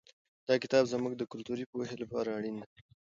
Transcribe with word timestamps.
دا 0.47 0.55
کتاب 0.63 0.83
زموږ 0.93 1.13
د 1.17 1.23
کلتوري 1.31 1.65
پوهې 1.71 1.95
لپاره 2.03 2.29
اړین 2.37 2.55
دی. 2.61 2.79